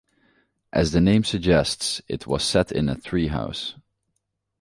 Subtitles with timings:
[0.73, 3.75] As the name suggests, it was set in a tree house.